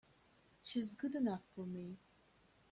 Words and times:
She's 0.63 0.93
good 0.93 1.13
enough 1.13 1.43
for 1.53 1.63
me! 1.63 1.99